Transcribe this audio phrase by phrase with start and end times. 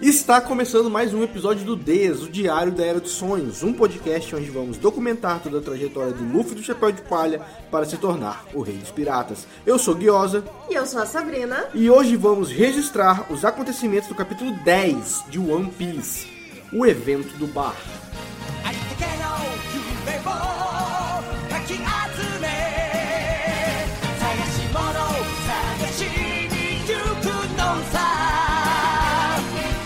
[0.00, 4.34] Está começando mais um episódio do Des, o Diário da Era dos Sonhos, um podcast
[4.34, 8.44] onde vamos documentar toda a trajetória do Luffy do Chapéu de Palha para se tornar
[8.52, 9.46] o Rei dos Piratas.
[9.64, 11.68] Eu sou Guiosa E eu sou a Sabrina.
[11.72, 16.26] e hoje vamos registrar os acontecimentos do capítulo 10 de One Piece,
[16.72, 17.76] o evento do bar.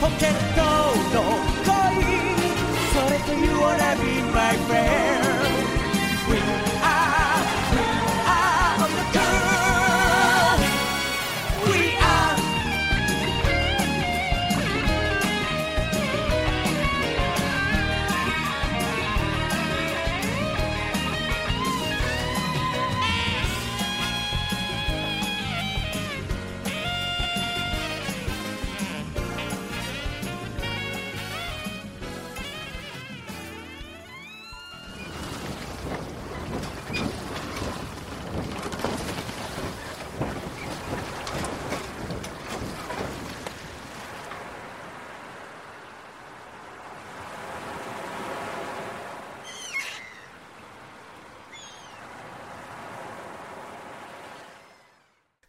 [0.01, 0.63] ポケット
[1.13, 1.23] の
[1.65, 1.75] 恋
[2.95, 5.18] それと You wanna be my friend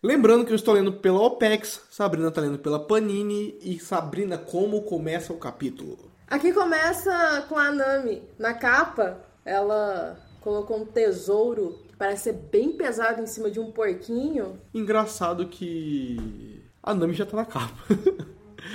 [0.09, 4.81] Lembrando que eu estou lendo pela OPEX, Sabrina está lendo pela Panini e Sabrina, como
[4.81, 6.09] começa o capítulo?
[6.27, 8.23] Aqui começa com a Nami.
[8.39, 13.71] Na capa, ela colocou um tesouro que parece ser bem pesado em cima de um
[13.71, 14.59] porquinho.
[14.73, 17.77] Engraçado que a Nami já tá na capa.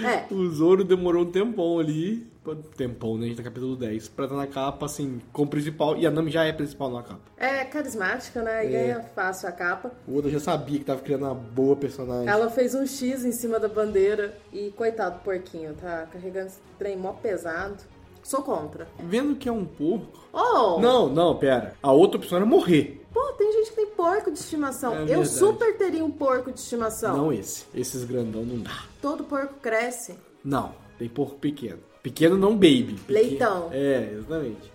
[0.05, 0.27] É.
[0.32, 2.30] O Zoro demorou um tempão ali,
[2.76, 3.24] tempão, né?
[3.24, 6.10] A gente tá no capítulo 10, pra estar na capa, assim, como principal, e a
[6.10, 7.20] Nami já é principal na capa.
[7.36, 8.66] É carismática, né?
[8.66, 9.92] E ganha fácil a capa.
[10.06, 12.28] O Oda já sabia que tava criando uma boa personagem.
[12.28, 16.58] Ela fez um X em cima da bandeira e coitado do porquinho, tá carregando esse
[16.78, 17.76] trem mó pesado.
[18.22, 18.88] Sou contra.
[18.98, 20.26] Vendo que é um porco.
[20.32, 20.80] Oh!
[20.80, 21.74] Não, não, pera.
[21.82, 23.04] A outra opção era morrer.
[23.12, 24.94] Pô, tem gente que tem porco de estimação.
[24.94, 25.28] É Eu verdade.
[25.28, 27.16] super teria um porco de estimação.
[27.16, 27.66] Não esse.
[27.74, 28.84] Esses grandão não dá.
[29.02, 30.16] Todo porco cresce.
[30.42, 31.80] Não, tem porco pequeno.
[32.04, 32.96] Pequeno não baby.
[33.06, 33.68] Pequeno- Leitão.
[33.72, 34.70] É, exatamente.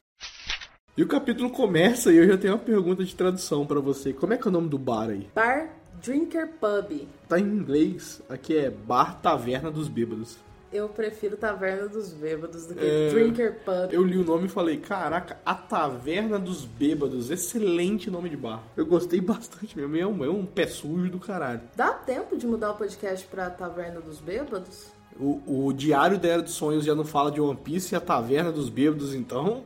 [0.98, 4.12] E o capítulo começa e eu já tenho uma pergunta de tradução pra você.
[4.12, 5.30] Como é que é o nome do bar aí?
[5.36, 5.70] Bar
[6.02, 7.08] Drinker Pub.
[7.28, 10.38] Tá em inglês, aqui é Bar Taverna dos Bêbados.
[10.74, 13.10] Eu prefiro Taverna dos Bêbados do que É.
[13.10, 13.92] Drinker Pub.
[13.92, 18.64] Eu li o nome e falei, caraca, a Taverna dos Bêbados, excelente nome de bar.
[18.76, 21.62] Eu gostei bastante mesmo, é um, é um pé sujo do caralho.
[21.76, 24.88] Dá tempo de mudar o podcast pra Taverna dos Bêbados?
[25.18, 28.02] O, o Diário da Era dos Sonhos já não fala de One Piece e a
[28.02, 29.64] Taverna dos Bêbados, então...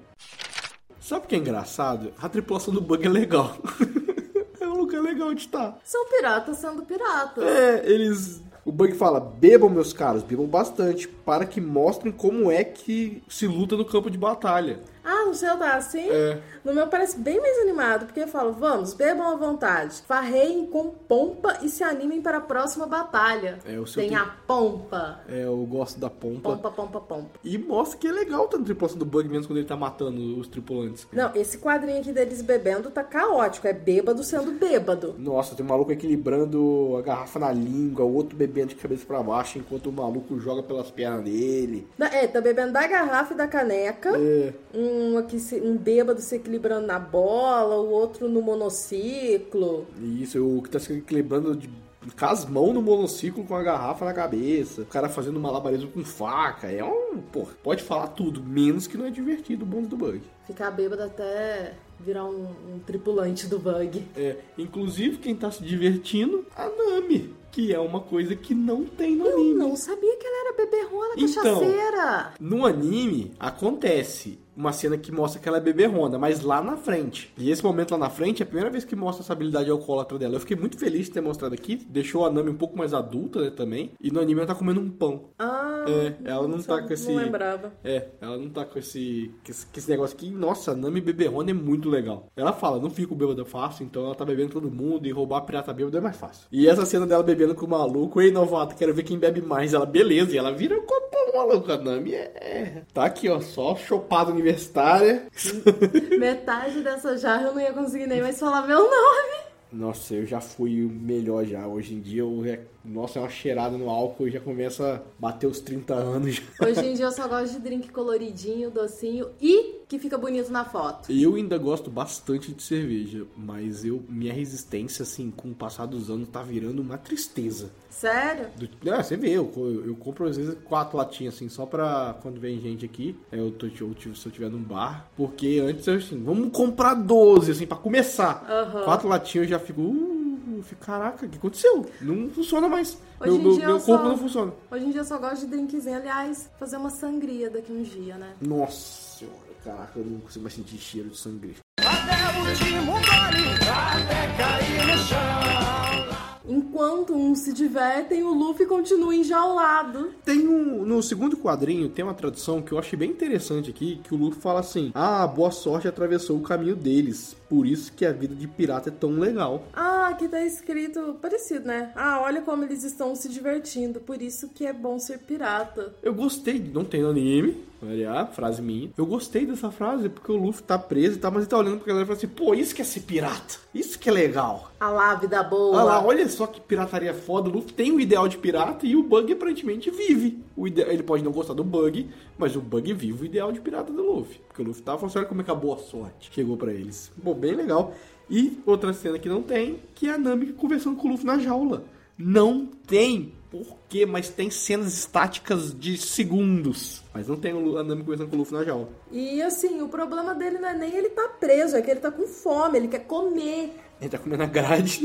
[1.04, 2.14] Sabe o que é engraçado?
[2.18, 3.58] A tripulação do Bug é legal.
[4.58, 5.78] é um lugar legal de estar.
[5.84, 7.44] São piratas sendo piratas.
[7.44, 8.42] É, eles.
[8.64, 13.46] O Bug fala: bebam, meus caros, bebam bastante, para que mostrem como é que se
[13.46, 14.80] luta no campo de batalha.
[15.03, 16.09] Ah, no seu tá assim?
[16.09, 16.40] É.
[16.64, 20.90] No meu parece bem mais animado, porque eu falo, vamos, bebam à vontade, farreiem com
[20.90, 23.59] pompa e se animem para a próxima batalha.
[23.66, 25.19] É, o seu Tem tem- a pompa.
[25.28, 26.52] É, eu gosto da pompa.
[26.52, 27.40] Pompa, pompa, pompa.
[27.44, 30.40] E mostra que é legal estar na tripulação do Bug mesmo quando ele tá matando
[30.40, 31.08] os tripulantes.
[31.12, 33.68] Não, esse quadrinho aqui deles bebendo tá caótico.
[33.68, 35.16] É bêbado sendo bêbado.
[35.18, 39.22] Nossa, tem um maluco equilibrando a garrafa na língua, o outro bebendo de cabeça pra
[39.22, 41.88] baixo, enquanto o maluco joga pelas pernas dele.
[42.00, 44.09] É, tá bebendo da garrafa e da caneca.
[44.18, 44.53] É.
[44.74, 49.86] Um, aqui, se- um bêbado se equilibrando na bola, o outro no monociclo.
[50.02, 51.70] Isso, o que tá se equilibrando de,
[52.18, 54.81] com as mãos no monociclo com a garrafa na cabeça.
[54.81, 56.68] O cara fazendo malabarismo com faca.
[56.72, 57.18] É um.
[57.31, 60.22] Pô, pode falar tudo, menos que não é divertido o bonde do bug.
[60.46, 64.04] Ficar bêbado até virar um, um tripulante do bug.
[64.18, 67.34] É, inclusive quem tá se divertindo, a Nami.
[67.50, 69.54] Que é uma coisa que não tem no Eu anime.
[69.54, 71.60] não sabia que ela era beberrona, Então.
[71.60, 72.34] cachaceira.
[72.40, 77.34] No anime, acontece uma cena que mostra que ela é beberrona, mas lá na frente.
[77.38, 80.18] E esse momento lá na frente é a primeira vez que mostra essa habilidade alcoólatra
[80.19, 80.36] dela.
[80.36, 81.75] Eu fiquei muito feliz de ter mostrado aqui.
[81.90, 83.92] Deixou a Nami um pouco mais adulta, né, também.
[84.00, 85.25] E no anime ela tá comendo um pão.
[85.40, 87.08] Ah, É, ela não tá com esse...
[87.12, 87.74] Não lembrava.
[87.83, 90.30] É, ela não tá com esse, com esse, com esse negócio aqui.
[90.31, 92.28] Nossa, a Nami beberrona é muito legal.
[92.36, 95.42] Ela fala, não fico bêbada fácil, então ela tá bebendo todo mundo e roubar a
[95.42, 96.48] pirata bêbada é mais fácil.
[96.51, 99.74] E essa cena dela bebendo com o maluco, ei novato, quero ver quem bebe mais.
[99.74, 101.72] Ela, beleza, e ela vira o copão maluco.
[101.72, 102.83] A Nami é.
[102.94, 105.28] Tá aqui, ó, só chopada universitária.
[106.19, 109.44] Metade dessa jarra eu não ia conseguir nem mais falar meu nome.
[109.72, 111.66] Nossa, eu já fui o melhor já.
[111.66, 115.01] Hoje em dia, eu, é- nossa, é uma cheirada no álcool e já começa a
[115.19, 116.36] bater os 30 anos.
[116.36, 116.68] já.
[116.68, 120.65] Hoje em dia eu só gosto de drink coloridinho, docinho e que fica bonito na
[120.65, 121.12] foto.
[121.12, 126.09] Eu ainda gosto bastante de cerveja, mas eu minha resistência, assim, com o passar dos
[126.09, 127.71] anos, tá virando uma tristeza.
[127.89, 128.47] Sério?
[128.56, 132.15] Do- é, você vê, eu, eu, eu compro às vezes quatro latinhas assim, só pra
[132.21, 135.62] quando vem gente aqui, é, eu tô, eu, tive- se eu tiver num bar, porque
[135.63, 138.45] antes eu assim, vamos comprar 12, assim, pra começar.
[138.50, 138.83] Aham.
[138.83, 141.85] Quatro latinhas eu já fico, uh, fico, caraca, o que aconteceu?
[142.01, 142.97] Não funciona mais.
[143.19, 144.53] Hoje meu meu, dia meu eu corpo só- não funciona.
[144.71, 145.95] Hoje em dia eu só gosto de drinkzinho.
[145.95, 148.33] Aliás, fazer uma sangria daqui uns dias, né?
[148.41, 151.56] Nossa senhora, caraca, eu não consigo mais sentir cheiro de sangue.
[151.80, 156.53] Até o último gole, até cair no chão.
[156.74, 160.10] Enquanto uns se divertem, o Luffy continua enjaulado.
[160.25, 160.84] Tem um.
[160.84, 164.42] No segundo quadrinho tem uma tradução que eu achei bem interessante aqui, que o Luffy
[164.42, 167.36] fala assim: Ah, boa sorte atravessou o caminho deles.
[167.48, 169.68] Por isso que a vida de pirata é tão legal.
[169.72, 171.92] Ah, aqui tá escrito parecido, né?
[171.96, 174.00] Ah, olha como eles estão se divertindo.
[174.00, 175.94] Por isso que é bom ser pirata.
[176.02, 178.90] Eu gostei, não tem anime, olha, frase minha.
[178.98, 181.78] Eu gostei dessa frase, porque o Luffy tá preso e tá, mas ele tá olhando
[181.78, 183.62] pra galera e fala assim: pô, isso que é ser pirata.
[183.72, 184.72] Isso que é legal.
[184.80, 185.78] A lá, vida boa.
[185.78, 187.50] Olha lá, olha só que pirataria foda.
[187.50, 190.44] O Luffy tem o ideal de pirata e o Bug aparentemente vive.
[190.56, 190.81] O ide...
[190.81, 194.01] Ele pode não gostar do Bug, mas o Bug vive o ideal de pirata do
[194.04, 194.39] Luffy.
[194.48, 197.12] Porque o Luffy tava falando olha como é que a boa sorte chegou pra eles.
[197.18, 197.94] Bom, bem legal.
[198.30, 201.38] E outra cena que não tem, que é a Nami conversando com o Luffy na
[201.39, 201.83] jaula.
[202.18, 203.33] Não tem.
[203.51, 204.06] Por quê?
[204.06, 207.04] Mas tem cenas estáticas de segundos.
[207.13, 208.89] Mas não tem o- Nami conversando com o Luffy na jaula.
[209.12, 212.12] E assim, o problema dele não é nem ele tá preso, é que ele tá
[212.12, 213.75] com fome, ele quer comer.
[214.04, 215.00] Ele tá comendo a grade.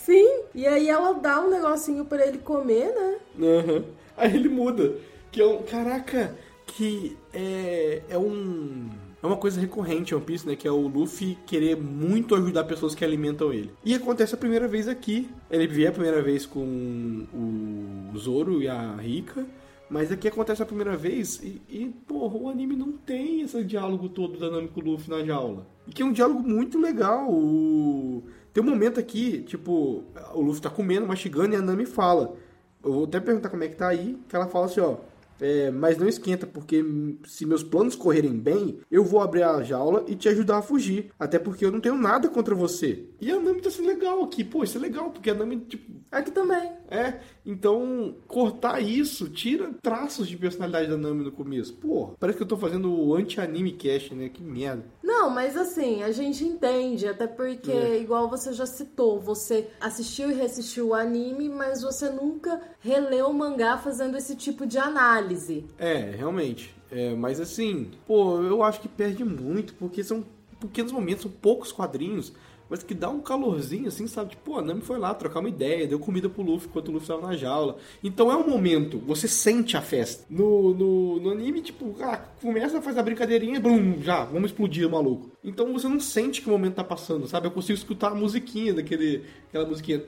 [0.00, 0.40] Sim.
[0.52, 3.16] E aí ela dá um negocinho pra ele comer, né?
[3.40, 3.84] Aham.
[4.16, 4.94] Aí ele muda.
[5.30, 5.62] Que é um.
[5.62, 6.36] Caraca,
[6.66, 8.02] que é.
[8.08, 8.90] É um.
[9.22, 10.56] É uma coisa recorrente em One Piece, né?
[10.56, 13.70] Que é o Luffy querer muito ajudar pessoas que alimentam ele.
[13.84, 15.30] E acontece a primeira vez aqui.
[15.48, 19.46] Ele vier a primeira vez com o Zoro e a Rika.
[19.94, 24.08] Mas aqui acontece a primeira vez e, e, porra, o anime não tem esse diálogo
[24.08, 25.68] todo da Nami com o Luffy na jaula.
[25.86, 27.30] E que é um diálogo muito legal.
[27.30, 28.24] O...
[28.52, 30.02] Tem um momento aqui, tipo,
[30.34, 32.34] o Luffy tá comendo, mastigando e a Nami fala.
[32.82, 34.96] Eu vou até perguntar como é que tá aí, que ela fala assim, ó.
[35.40, 36.84] É, mas não esquenta, porque
[37.26, 41.10] se meus planos correrem bem, eu vou abrir a jaula e te ajudar a fugir.
[41.18, 43.04] Até porque eu não tenho nada contra você.
[43.20, 44.44] E a Nami tá sendo legal aqui.
[44.44, 46.70] Pô, isso é legal, porque a Nami, tipo, Aqui também.
[46.90, 51.74] é, então cortar isso tira traços de personalidade da Nami no começo.
[51.74, 54.28] Pô, parece que eu tô fazendo o anti-anime cast, né?
[54.28, 54.84] Que merda.
[55.02, 58.00] Não, mas assim, a gente entende, até porque, É.
[58.00, 63.34] igual você já citou, você assistiu e reassistiu o anime, mas você nunca releu o
[63.34, 65.33] mangá fazendo esse tipo de análise.
[65.78, 66.74] É, realmente.
[66.90, 70.24] É, mas assim, pô, eu acho que perde muito, porque são
[70.60, 72.32] pequenos momentos, são poucos quadrinhos,
[72.68, 74.30] mas que dá um calorzinho, assim, sabe?
[74.30, 77.08] Tipo, a Nami foi lá trocar uma ideia, deu comida pro Luffy enquanto o Luffy
[77.08, 77.76] tava na jaula.
[78.02, 80.24] Então é um momento, você sente a festa.
[80.30, 85.30] No, no, no anime, tipo, ah, começa, faz a brincadeirinha, blum, já, vamos explodir maluco.
[85.42, 87.46] Então você não sente que o momento tá passando, sabe?
[87.46, 90.02] Eu consigo escutar a musiquinha daquele, aquela musiquinha,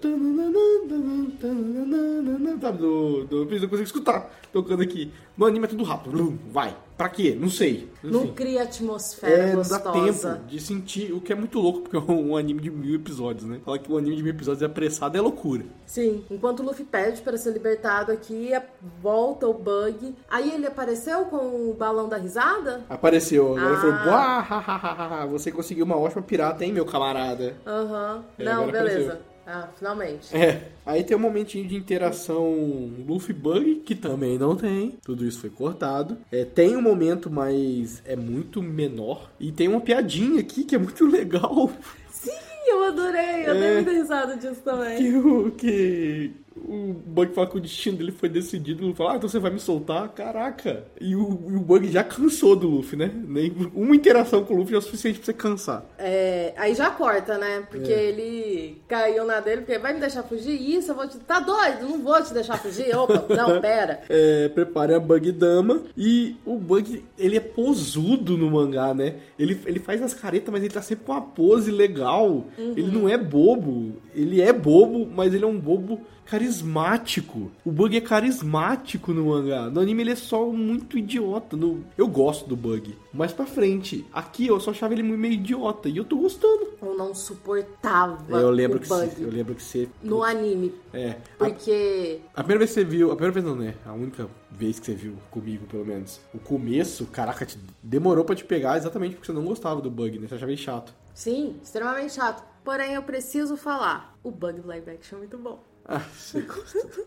[2.60, 2.78] sabe?
[2.78, 5.12] Do, do, eu consigo escutar tocando aqui.
[5.36, 6.74] No anime é tudo rápido, blum, vai.
[6.96, 7.36] Pra quê?
[7.38, 7.90] Não sei.
[8.02, 8.32] Não Enfim.
[8.32, 10.34] cria atmosfera É, não dá gostosa.
[10.36, 13.44] tempo de sentir, o que é muito louco, porque é um anime de mil episódios,
[13.44, 13.60] né?
[13.64, 15.64] Falar que um anime de mil episódios é apressado é loucura.
[15.84, 18.62] Sim, enquanto o Luffy pede para ser libertado aqui, a-
[19.02, 20.14] volta o Bug.
[20.30, 21.36] Aí ele apareceu com
[21.70, 22.84] o balão da risada?
[22.88, 24.04] Apareceu, agora Ah.
[24.04, 27.56] "Buá, ha, ha, ha, ha, você conseguiu uma ótima pirata, hein, meu camarada?
[27.66, 28.24] Aham.
[28.38, 28.78] É, Não, beleza.
[29.12, 29.35] apareceu.
[29.46, 30.36] Ah, finalmente.
[30.36, 30.68] É.
[30.84, 34.98] Aí tem um momentinho de interação Luffy Bug, que também não tem.
[35.04, 36.18] Tudo isso foi cortado.
[36.32, 39.30] É, tem um momento, mas é muito menor.
[39.38, 41.70] E tem uma piadinha aqui que é muito legal.
[42.10, 42.30] Sim,
[42.66, 43.46] eu adorei.
[43.46, 43.74] Eu dei É.
[43.74, 44.96] muita risada disso também.
[44.98, 48.82] Que o, que o Bug fala que o destino dele foi decidido.
[48.82, 50.08] O Luffy fala, ah, então você vai me soltar?
[50.10, 50.84] Caraca.
[51.00, 53.10] E o, o Bug já cansou do Luffy, né?
[53.14, 55.84] Nem, uma interação com o Luffy já é o suficiente pra você cansar.
[55.98, 57.62] É, aí já corta, né?
[57.70, 58.04] Porque É.
[58.04, 60.60] ele caiu na dele, porque vai me deixar fugir?
[60.60, 61.18] Isso, eu vou te.
[61.18, 61.88] Tá doido?
[61.88, 62.94] Não vou te deixar fugir.
[62.96, 64.00] Opa, não, pera.
[64.08, 65.82] É, prepare a Bug Dama.
[65.96, 69.16] E o Bug, ele é posudo no mangá, né?
[69.38, 72.44] Ele, ele faz as caretas, mas ele tá sempre com uma pose legal.
[72.58, 73.92] Ele não é bobo.
[74.14, 77.50] Ele é bobo, mas ele é um bobo carismático.
[77.64, 79.68] O Bug é carismático no mangá.
[79.70, 81.56] No anime ele é só muito idiota.
[81.56, 81.84] No...
[81.96, 82.96] Eu gosto do Bug.
[83.12, 84.04] Mais pra frente.
[84.12, 85.88] Aqui eu só achava ele meio idiota.
[85.88, 86.68] E eu tô gostando.
[86.82, 90.72] Eu não suportava Eu lembro que Bug você, eu lembro que você no anime.
[90.92, 91.10] é.
[91.10, 92.20] A, Porque.
[92.34, 93.74] a primeira vez que você viu, a primeira vez não, né?
[93.84, 96.20] A única vez que você viu comigo, pelo menos.
[96.34, 100.18] O começo, caraca, te- demorou pra te pegar exatamente porque você não gostava do bug,
[100.18, 100.28] né?
[100.28, 100.92] Você achava ele chato.
[101.14, 102.44] Sim, extremamente chato.
[102.62, 104.14] Porém, eu preciso falar.
[104.24, 105.62] O Bug do live action é muito bom.
[105.88, 107.06] Ah, você gosta.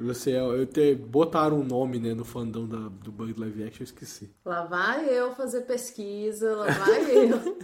[0.00, 3.84] Você, eu te, botaram um nome, né, no fandom da, do Bug Live Action, eu
[3.84, 4.30] esqueci.
[4.44, 7.58] Lá vai eu fazer pesquisa, lá vai eu.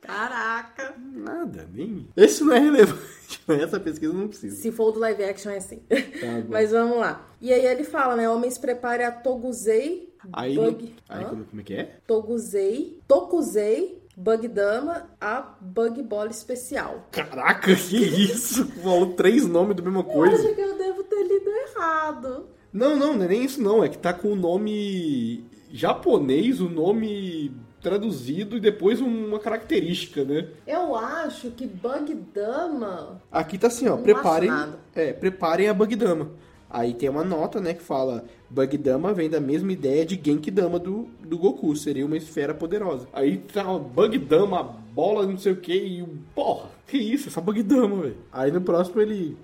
[0.00, 0.94] Caraca.
[0.98, 2.08] Nada, nem.
[2.16, 4.56] Esse não é relevante, mas essa pesquisa não precisa.
[4.56, 5.78] Se for do live action é assim.
[5.78, 6.50] Tá bom.
[6.50, 7.26] Mas vamos lá.
[7.40, 8.28] E aí ele fala, né?
[8.28, 10.94] Homens prepare a Toguzei, Aí, Bug...
[11.08, 11.84] aí como, como é que é?
[12.06, 17.08] Toguzei, Tokuzei, Bug Dama, a Bug Bola Especial.
[17.10, 18.66] Caraca, que isso?
[18.82, 20.34] Falou três nomes da mesma Eu coisa.
[20.36, 22.46] acho que eu devo ter lido errado.
[22.72, 23.82] Não, não, não é nem isso não.
[23.84, 30.48] É que tá com o nome japonês, o nome traduzido e depois uma característica, né?
[30.66, 33.20] Eu acho que Bug Dama.
[33.30, 34.50] Aqui tá assim, ó, Não preparem,
[34.94, 36.30] é, preparem a Bug Dama.
[36.74, 40.50] Aí tem uma nota, né, que fala Bug Dama vem da mesma ideia de Genki
[40.50, 43.06] Dama do, do Goku, seria uma esfera poderosa.
[43.12, 44.60] Aí tá Bug Dama,
[44.92, 46.04] bola, não sei o que, e
[46.34, 48.16] porra, que isso, essa Bug Dama, velho.
[48.32, 49.36] Aí no próximo ele,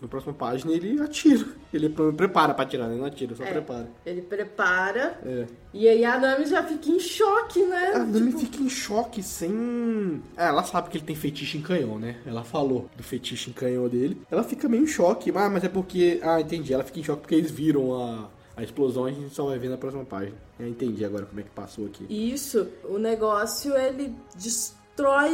[0.00, 1.44] na próxima página ele atira.
[1.72, 2.96] Ele pre- prepara pra atirar, né?
[2.96, 3.88] Não atira, só É, prepara.
[4.04, 5.18] Ele prepara.
[5.24, 5.46] É.
[5.74, 7.92] E aí a Nami já fica em choque, né?
[7.94, 10.22] A Nami Tipo, fica em choque sem.
[10.36, 12.16] É, ela sabe que ele tem feitiço em canhão, né?
[12.26, 14.20] Ela falou do feitiço em canhão dele.
[14.30, 15.30] Ela fica meio em choque.
[15.34, 16.18] Ah, mas é porque.
[16.22, 16.72] Ah, entendi.
[16.72, 19.58] Ela fica em choque porque eles viram a, a explosão e a gente só vai
[19.58, 20.36] ver na próxima página.
[20.58, 22.06] Eu entendi agora como é que passou aqui.
[22.08, 24.75] Isso, o negócio ele destrói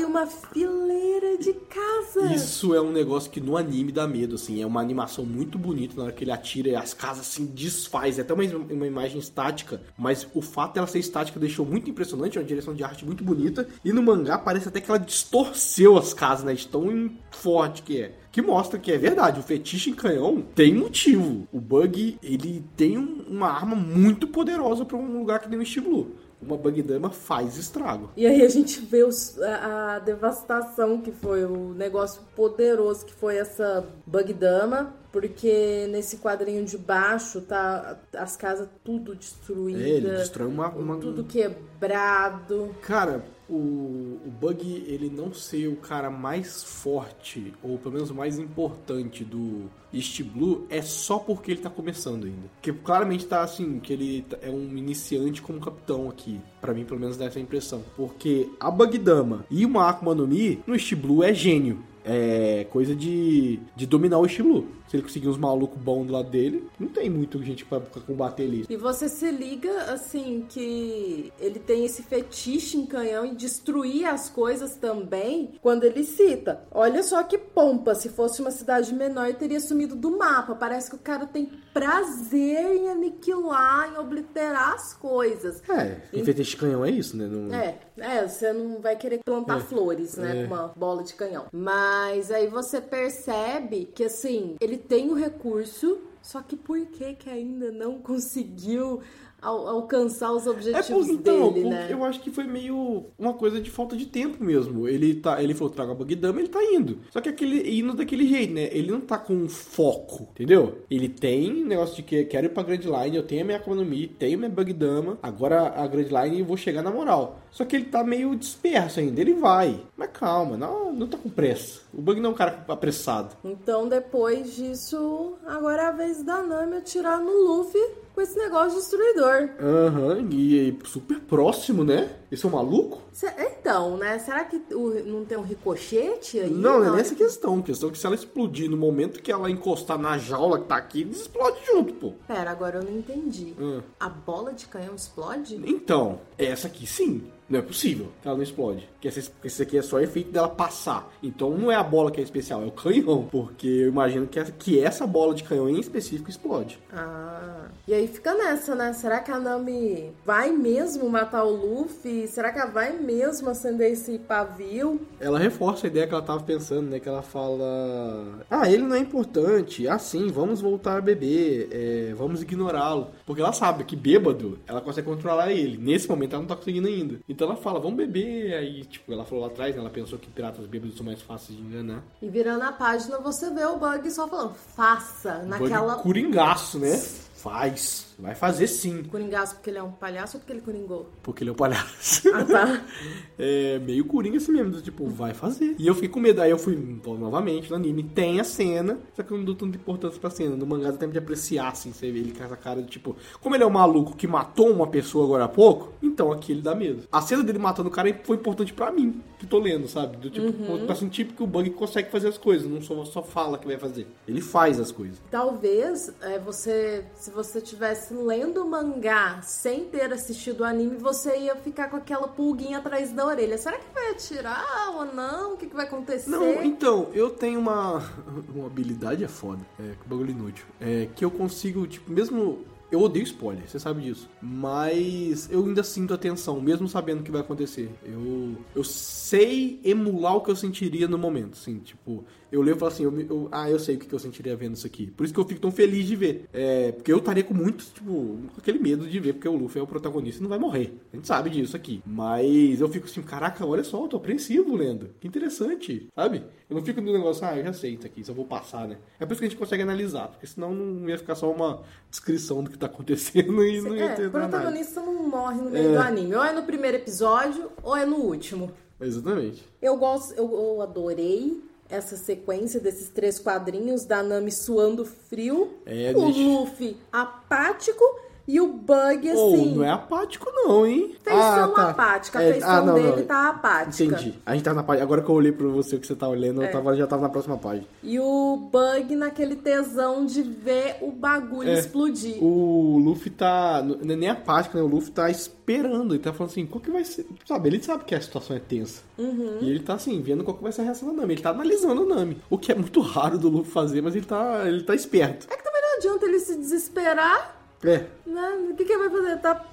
[0.05, 2.33] uma fileira de casas.
[2.43, 4.61] Isso é um negócio que no anime dá medo, assim.
[4.63, 8.19] É uma animação muito bonita na hora que ele atira e as casas assim desfaz.
[8.19, 12.37] É até uma, uma imagem estática, mas o fato dela ser estática deixou muito impressionante.
[12.37, 13.67] É uma direção de arte muito bonita.
[13.85, 16.55] E no mangá parece até que ela distorceu as casas, né?
[16.55, 18.13] De tão forte que é.
[18.33, 21.47] Que mostra que é verdade, o fetiche em canhão tem motivo.
[21.53, 25.83] O Bug, ele tem um- uma arma muito poderosa pra um lugar que nem o
[25.83, 26.17] Blue.
[26.43, 28.11] Uma Bug Dama faz estrago.
[28.17, 33.13] E aí a gente vê os- a, a devastação que foi, o negócio poderoso que
[33.15, 39.19] foi essa Bug Dama, porque nesse quadrinho de baixo tá as casas tudo É, ele
[39.19, 42.75] destruídas, destrói uma, uma, tudo quebrado.
[42.83, 48.39] Cara, o, o Bug, ele não ser o cara mais forte, ou pelo menos mais
[48.39, 52.49] importante do East Blue, é só porque ele tá começando ainda.
[52.55, 56.41] Porque claramente tá assim, que ele tá- é um iniciante como capitão aqui.
[56.61, 57.83] Pra mim, pelo menos, dá essa impressão.
[57.97, 61.79] Porque a Bug Dama e uma Akuma no Mi, no East Blue é gênio.
[62.05, 64.67] É coisa de, de dominar o East Blue.
[64.93, 68.03] Se ele conseguir uns malucos bons do lado dele, não tem muito gente pra, pra
[68.03, 68.67] combater ele.
[68.69, 74.29] E você se liga, assim, que ele tem esse fetiche em canhão e destruir as
[74.29, 76.65] coisas também, quando ele cita.
[76.71, 80.55] Olha só que pompa, se fosse uma cidade menor, teria sumido do mapa.
[80.55, 85.63] Parece que o cara tem prazer em aniquilar, em obliterar as coisas.
[85.71, 87.27] É, fez esse canhão é isso, né?
[87.27, 90.47] Não- É, é, você não vai querer plantar É, flores, né, é.
[90.47, 91.47] com uma bola de canhão.
[91.51, 97.31] Mas aí você percebe que, assim, ele tem o recurso, só que por que que
[97.31, 99.01] ainda não conseguiu
[99.43, 101.89] al- alcançar os É objetivos porque, então, dele, né?
[101.91, 104.89] eu acho que foi meio uma coisa de falta de tempo mesmo.
[104.89, 106.99] Ele tá, ele falou, traga a Bug Dama, ele tá indo.
[107.11, 108.69] Só que aquele indo daquele jeito, né?
[108.73, 110.79] Ele não tá com foco, entendeu?
[110.91, 114.07] Ele tem negócio de que quero ir pra Grand Line, eu tenho a minha Mi,
[114.07, 117.39] tenho minha Bug Dama, agora a Grand Line eu vou chegar na moral.
[117.51, 119.81] Só que ele tá meio disperso ainda, ele vai.
[119.97, 121.81] Mas calma, não, não tá com pressa.
[121.93, 123.37] O Bug não é um cara apressado.
[123.45, 127.81] Então, depois disso, agora é a vez da Nami atirar no Luffy
[128.15, 129.51] com esse negócio destruidor.
[129.61, 132.17] Aham, e, e super próximo, né?
[132.31, 133.01] Esse é um maluco?
[133.13, 134.19] Cê- Então, né?
[134.19, 136.51] Será que o- não tem um ricochete aí?
[136.51, 137.63] Não, não é nessa questão.
[137.63, 140.77] Questão é que se ela explodir no momento que ela encostar na jaula que tá
[140.77, 142.13] aqui, explode junto, pô.
[142.27, 143.55] Pera, agora eu não entendi.
[143.59, 143.81] Hum.
[144.01, 145.61] A bola de canhão explode?
[145.65, 147.23] Então, essa aqui sim.
[147.53, 148.89] Não é possível que ela não explode.
[148.95, 151.13] Porque esse, esse aqui é só efeito dela passar.
[151.23, 153.29] Então não é a bola que é especial, é o canhão.
[153.31, 156.79] Porque eu imagino que essa, que essa bola de canhão em específico explode.
[156.91, 158.95] Ah, e aí fica nessa, né?
[158.95, 162.27] Será que a Nami vai mesmo matar o Luffy?
[162.27, 164.99] Será que ela vai mesmo acender esse pavio?
[165.21, 166.99] Ela reforça a ideia que ela tava pensando, né?
[166.99, 169.87] Que ela fala: Ah, ele não é importante.
[169.87, 171.69] Ah, sim, vamos voltar a beber.
[171.71, 173.09] é, vamos ignorá-lo.
[173.27, 175.77] Porque ela sabe que bêbado, ela consegue controlar ele.
[175.77, 177.19] Nesse momento ela não tá conseguindo ainda.
[177.29, 178.55] Então ela fala: Vamos beber.
[178.55, 179.81] Aí, tipo, ela falou lá atrás, né?
[179.81, 182.03] Ela pensou que piratas bêbados são mais fáceis de enganar.
[182.21, 185.95] E virando a página, você vê o Bug só falando, faça, naquela...
[185.95, 186.97] Bug coringaço, né?
[186.97, 188.12] Faz.
[188.23, 189.03] Vai fazer sim.
[189.03, 191.11] Coringaço porque ele é um palhaço ou porque ele coringou?
[191.25, 192.23] Porque ele é um palhaço.
[192.33, 192.85] Ah, tá.
[193.37, 195.75] é meio coringa assim mesmo, do tipo, vai fazer.
[195.77, 196.41] E eu fiquei com medo.
[196.41, 199.77] Aí eu fui novamente no anime, tem a cena, só que eu não dou tanta
[199.77, 200.55] importância pra cena.
[200.55, 203.17] No mangá dá tempo de apreciar, assim, você vê ele com essa cara de tipo,
[203.41, 206.63] como ele é um maluco que matou uma pessoa agora há pouco, então aqui ele
[206.63, 207.03] dá medo.
[207.11, 210.17] A cena dele matando o cara foi importante pra mim, que tô lendo, sabe?
[210.17, 210.53] Do tipo,
[210.87, 213.79] pra sentir que o bug consegue fazer as coisas, não só, só fala que vai
[213.79, 214.07] fazer.
[214.29, 215.21] Ele faz as coisas.
[215.29, 221.57] Talvez é, você, se você tivesse lendo mangá sem ter assistido o anime, você ia
[221.57, 223.57] ficar com aquela pulguinha atrás da orelha.
[223.59, 225.55] Será que vai atirar ou não?
[225.55, 226.31] O que, que vai acontecer?
[226.31, 228.03] Não, então, eu tenho uma,
[228.55, 230.65] uma habilidade é foda, é que bagulho inútil.
[230.81, 232.65] É que eu consigo, tipo, mesmo.
[232.93, 234.29] Eu odeio spoiler, você sabe disso.
[234.41, 237.91] Mas eu ainda sinto a tensão, mesmo sabendo o que vai acontecer.
[238.05, 242.79] Eu, eu sei emular o que eu sentiria no momento, assim, tipo, eu leio e
[242.79, 245.11] falo assim, eu, eu- ah, eu sei o que eu sentiria vendo isso aqui.
[245.11, 246.45] Por isso que eu fico tão feliz de ver.
[246.53, 249.83] É, porque eu estaria com muito, tipo, aquele medo de ver, porque o Luffy é
[249.83, 250.95] o protagonista e não vai morrer.
[251.13, 252.03] A gente sabe disso aqui.
[252.07, 255.09] Mas eu fico assim, caraca, olha só, eu tô apreensivo lendo.
[255.19, 256.45] Que interessante, sabe?
[256.69, 258.99] Eu não fico no negócio, ah, eu já sei isso aqui, só vou passar, né?
[259.19, 261.83] É por isso que a gente consegue analisar, porque senão não ia ficar só uma
[262.11, 264.31] descrição do que tá acontecendo e não ia É, o nada.
[264.31, 265.93] protagonista não morre no meio É.
[265.95, 266.35] do anime.
[266.35, 268.71] Ou é no primeiro episódio, ou é no último.
[269.01, 269.65] Exatamente.
[269.81, 276.13] Eu gosto, eu, eu adorei essa sequência desses três quadrinhos da Nami suando frio, É,
[276.17, 278.03] o deixa- Luffy apático
[278.47, 279.75] e o Bug assim.
[279.77, 281.15] não é apático não, hein?
[281.23, 283.25] Feição apática, a É, feição ah, não, dele não.
[283.25, 284.05] tá apática.
[284.05, 284.35] Entendi.
[284.45, 285.05] A gente tá na página.
[285.05, 286.67] Agora que eu olhei pra você o que você tá olhando, É.
[286.69, 287.87] eu tava, já tava na próxima página.
[288.03, 291.75] E o Bug naquele tesão de ver o bagulho É.
[291.75, 292.43] explodir.
[292.43, 293.83] O Luffy tá.
[293.83, 294.83] não é Nem apático, né?
[294.83, 296.15] O Luffy tá esperando.
[296.15, 297.27] Ele tá falando assim, qual que vai ser.
[297.47, 299.03] Sabe, ele sabe que a situação é tensa.
[299.17, 299.59] Uhum.
[299.61, 301.35] E ele tá assim, vendo qual que vai ser a reação da Nami.
[301.35, 302.39] Ele tá analisando a Nami.
[302.51, 304.63] O que é muito raro do Luffy fazer, mas ele tá.
[304.67, 305.47] ele tá esperto.
[305.51, 308.07] É que também não adianta ele se desesperar É.
[308.27, 308.69] Né?
[308.71, 309.41] O que, que ele vai fazer?
[309.41, 309.65] Tá...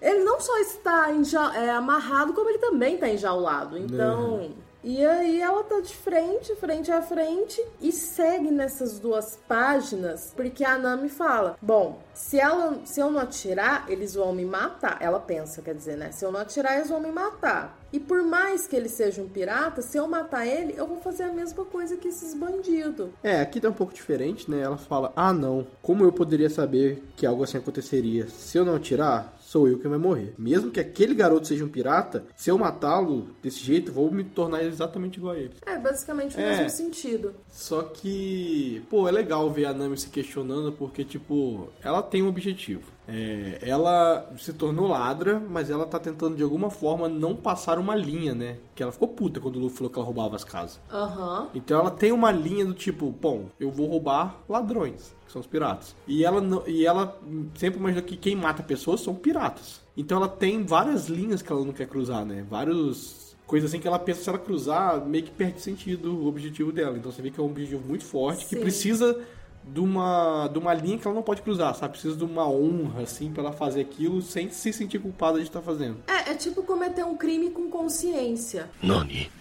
[0.00, 1.52] Ele não só está enja...
[1.56, 3.76] é, amarrado, como ele também está enjaulado.
[3.78, 4.50] Então.
[4.82, 10.64] E aí ela tá de frente, frente a frente, e segue nessas duas páginas, porque
[10.64, 14.98] a Nami fala: Bom, se, ela, se eu não atirar, eles vão me matar.
[15.00, 16.12] Ela pensa, quer dizer, né?
[16.12, 17.76] Se eu não atirar, eles vão me matar.
[17.92, 21.24] E por mais que ele seja um pirata, se eu matar ele, eu vou fazer
[21.24, 23.08] a mesma coisa que esses bandidos.
[23.22, 24.60] É, aqui tá um pouco diferente, né?
[24.60, 28.28] Ela fala: Ah, não, como eu poderia saber que algo assim aconteceria?
[28.28, 30.34] Se eu não atirar, sou eu quem vai morrer.
[30.36, 34.62] Mesmo que aquele garoto seja um pirata, se eu matá-lo desse jeito, vou me tornar
[34.62, 35.54] exatamente igual a ele.
[35.64, 36.50] É basicamente o É.
[36.50, 37.34] mesmo sentido.
[37.50, 42.28] Só que, pô, é legal ver a Nami se questionando porque, tipo, ela tem um
[42.28, 42.82] objetivo.
[43.10, 47.94] É, ela se tornou ladra, mas ela tá tentando de alguma forma não passar uma
[47.94, 48.58] linha, né?
[48.74, 50.78] Que ela ficou puta quando o Luffy falou que ela roubava as casas.
[50.92, 51.48] Aham.
[51.54, 55.46] Então ela tem uma linha do tipo, bom, eu vou roubar ladrões, que são os
[55.46, 55.94] piratas.
[56.06, 57.20] E ela não, e ela
[57.54, 59.80] sempre imagina que quem mata pessoas são piratas.
[59.96, 62.44] Então ela tem várias linhas que ela não quer cruzar, né?
[62.48, 66.72] Vários coisas assim que ela pensa se ela cruzar, meio que perde sentido o objetivo
[66.72, 66.96] dela.
[66.96, 68.60] Então você vê que é um objetivo muito forte que Sim.
[68.60, 69.22] precisa
[69.64, 71.92] de uma, de uma linha que ela não pode cruzar, sabe?
[71.92, 75.60] Precisa de uma honra, assim, pra ela fazer aquilo sem se sentir culpada de estar
[75.60, 75.98] fazendo.
[76.06, 78.68] É, é tipo cometer um crime com consciência.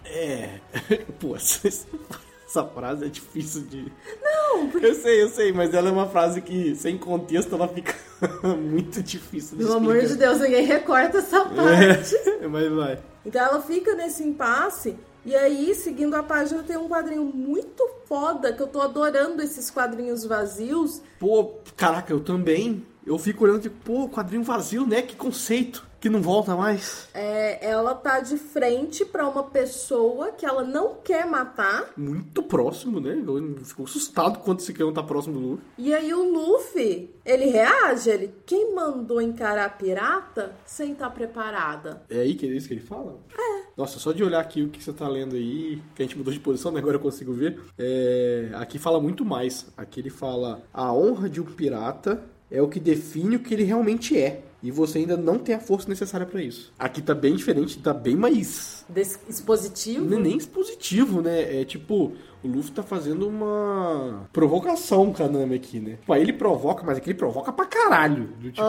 [0.04, 0.60] É.
[1.20, 1.36] Pô,
[2.48, 3.92] essa, frase é difícil de.
[4.22, 7.94] Não, Eu sei, eu sei, mas ela é uma frase que, sem contexto, ela fica
[8.58, 10.30] muito difícil de Pelo amor de explicar.
[10.30, 12.16] Deus, ninguém recorta essa parte.
[12.16, 13.00] É, mas vai.
[13.26, 14.98] Então ela fica nesse impasse.
[15.26, 19.70] E aí, seguindo a página, tem um quadrinho muito foda que eu tô adorando esses
[19.70, 21.02] quadrinhos vazios.
[21.20, 22.86] Pô, caraca, eu também.
[23.06, 25.02] Eu fico olhando tipo, pô, quadrinho vazio, né?
[25.02, 25.87] Que conceito.
[26.00, 27.08] Que não volta mais.
[27.14, 31.92] É, ela tá de frente pra uma pessoa que ela não quer matar.
[31.98, 33.22] Muito próximo, né?
[33.26, 35.66] Eu fico assustado quando esse canhão tá próximo do Luffy.
[35.78, 42.04] E aí o Luffy, ele reage, ele, quem mandou encarar a pirata sem estar preparada?
[42.10, 43.20] É aí que é isso que ele fala?
[43.38, 43.64] É.
[43.76, 46.34] Nossa, só de olhar aqui o que você tá lendo aí, que a gente mudou
[46.34, 46.80] de posição, né?
[46.80, 47.60] Agora eu consigo ver.
[47.78, 49.68] É, Aqui fala muito mais.
[49.76, 53.64] Aqui ele fala: a honra de um pirata é o que define o que ele
[53.64, 54.44] realmente é.
[54.62, 56.74] E você ainda não tem a força necessária pra isso.
[56.80, 58.84] Aqui tá bem diferente, tá bem mais.
[58.90, 60.04] Des- expositivo?
[60.04, 61.62] Não é nem expositivo, né?
[61.62, 65.92] É tipo, o Luffy tá fazendo uma provocação com a Nami aqui, né?
[66.00, 68.30] Tipo, aí ele provoca, mas aqui ele provoca pra caralho.
[68.40, 68.64] Do tipo.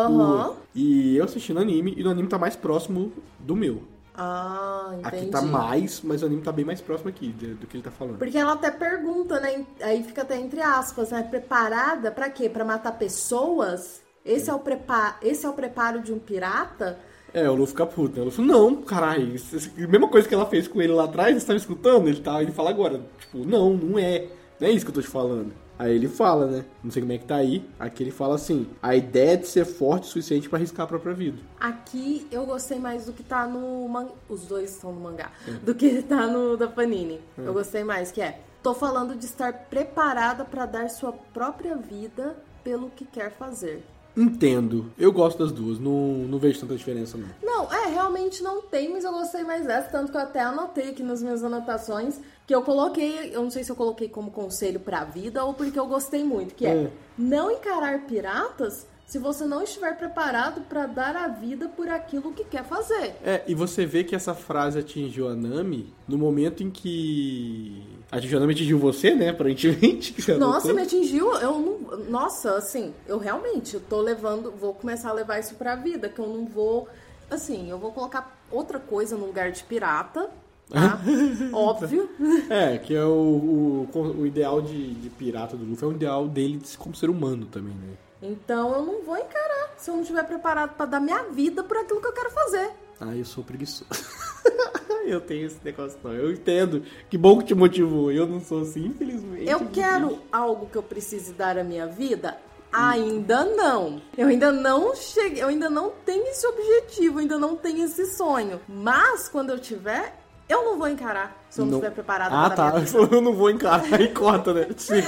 [0.74, 3.82] E eu assistindo anime, e o anime tá mais próximo do meu.
[4.20, 5.06] Ah, entendi.
[5.16, 7.84] Aqui tá mais, mas o anime tá bem mais próximo aqui de- do que ele
[7.84, 8.18] tá falando.
[8.18, 9.64] Porque ela até pergunta, né?
[9.80, 11.22] Aí fica até entre aspas, né?
[11.22, 12.48] Preparada pra quê?
[12.48, 14.02] Pra matar pessoas?
[14.28, 15.16] Esse é o, prepa...
[15.22, 16.98] Esse é o preparo de um pirata?
[17.32, 18.22] É, o Luffy fica puto, né?
[18.22, 19.34] O Luffy, não, caralho,
[19.76, 22.08] mesma coisa que ela fez com ele lá atrás, você tava escutando?
[22.08, 24.28] Ele, tá, ele fala agora, tipo, não, não é.
[24.60, 25.52] Não é isso que eu tô te falando.
[25.78, 26.64] Aí ele fala, né?
[26.82, 27.64] Não sei como é que tá aí.
[27.78, 30.88] Aqui ele fala assim: a ideia é de ser forte o suficiente pra arriscar a
[30.88, 31.38] própria vida.
[31.60, 34.10] Aqui eu gostei mais do que tá no mangá.
[34.28, 35.30] Os dois estão no mangá.
[35.62, 37.20] Do que tá no da Panini.
[37.36, 38.40] Eu gostei mais, que é.
[38.60, 43.84] Tô falando de estar preparada pra dar sua própria vida pelo que quer fazer.
[44.18, 44.86] Entendo.
[44.98, 45.78] Eu gosto das duas.
[45.78, 45.92] Não,
[46.28, 47.28] não vejo tanta diferença, não.
[47.42, 50.90] Não, é, realmente não tem, mas eu gostei mais dessa, tanto que eu até anotei
[50.90, 54.80] aqui nas minhas anotações, que eu coloquei, eu não sei se eu coloquei como conselho
[54.80, 56.90] pra vida ou porque eu gostei muito, que é, É.
[57.16, 62.44] não encarar piratas se você não estiver preparado pra dar a vida por aquilo que
[62.44, 63.14] quer fazer.
[63.24, 67.82] É, e você vê que essa frase atingiu a Nami no momento em que.
[68.10, 69.28] Atingiu a Nami atingiu você, né?
[69.30, 70.14] Aparentemente.
[70.38, 75.12] Nossa, me atingiu, eu não, nossa, assim, eu realmente, eu tô levando, vou começar a
[75.12, 76.88] levar isso pra vida, que eu não vou,
[77.30, 80.30] assim, eu vou colocar outra coisa no lugar de pirata,
[80.70, 80.98] tá?
[81.52, 82.08] Óbvio.
[82.48, 86.26] É, que é o, o, o ideal de, de pirata do Luffy, é o ideal
[86.26, 87.94] dele como ser humano também, né?
[88.22, 91.76] Então eu não vou encarar se eu não estiver preparado pra dar minha vida por
[91.76, 92.70] aquilo que eu quero fazer.
[93.00, 93.88] Ah, eu sou preguiçoso.
[95.06, 96.12] eu tenho esse negócio não.
[96.12, 96.82] Eu entendo.
[97.08, 98.10] Que bom que te motivou.
[98.12, 99.48] Eu não sou assim, infelizmente.
[99.48, 102.36] Eu quero algo que eu precise dar à minha vida?
[102.72, 104.02] Ainda não.
[104.16, 108.04] Eu ainda não cheguei, eu ainda não tenho esse objetivo, eu ainda não tenho esse
[108.14, 108.60] sonho.
[108.68, 110.14] Mas quando eu tiver,
[110.48, 111.78] eu não vou encarar se eu não, Não.
[111.78, 112.72] estiver preparado Ah, tá.
[113.12, 113.82] eu não vou encarar.
[113.94, 114.64] Aí corta, né?
[114.66, 114.98] Tipo.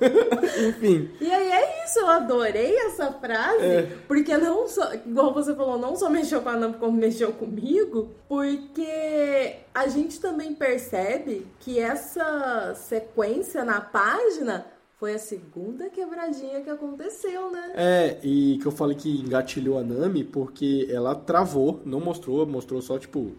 [0.68, 1.10] Enfim.
[1.20, 3.82] E aí é isso, eu adorei essa frase, É.
[4.06, 8.10] porque não só, igual você falou, não só mexeu com a Nami, como mexeu comigo,
[8.28, 14.66] porque a gente também percebe que essa sequência na página
[14.98, 17.72] foi a segunda quebradinha que aconteceu, né?
[17.74, 22.80] É, e que eu falei que engatilhou a Nami porque ela travou, não mostrou, mostrou
[22.80, 23.32] só, tipo,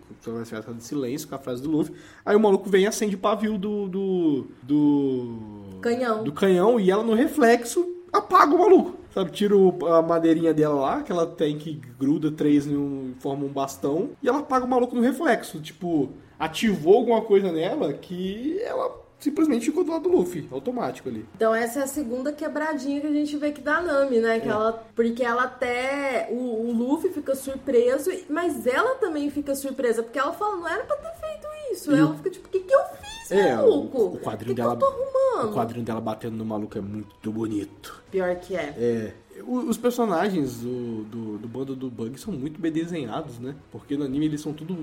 [0.46, 1.96] certa de silêncio com a frase do Luffy.
[2.24, 3.88] Aí o maluco vem e acende o pavio do.
[3.88, 4.48] do.
[4.62, 5.80] do.
[5.82, 6.24] Canhão.
[6.24, 8.98] do canhão e ela no reflexo apaga o maluco.
[9.12, 9.56] Sabe, tira
[9.98, 14.30] a madeirinha dela lá, que ela tem que gruda três um, forma um bastão, e
[14.30, 15.60] ela apaga o maluco no reflexo.
[15.60, 21.26] Tipo, ativou alguma coisa nela que ela simplesmente ficou do lado do Luffy, automático ali.
[21.36, 24.40] Então essa é a segunda quebradinha que a gente vê que dá Nami, né?
[24.40, 24.52] Que É.
[24.52, 26.28] ela, porque ela até.
[26.32, 26.36] O,
[26.68, 30.96] o Luffy fica surpreso, mas ela também fica surpresa, porque ela fala, não era pra
[30.98, 31.92] ter feito isso.
[31.96, 33.98] E ela fica tipo, o que, que eu fiz, É, maluco?
[33.98, 34.76] o, o quadrinho que dela.
[34.78, 35.52] Que eu tô arrumando?
[35.52, 38.04] O quadrinho dela batendo no maluco é muito bonito.
[38.12, 38.74] Pior que é.
[38.78, 39.14] É.
[39.46, 43.56] Os personagens do, do, do bando do Bug são muito bem desenhados, né?
[43.72, 44.78] Porque no anime eles são tudo